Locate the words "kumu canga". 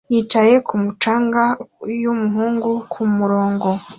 0.67-1.43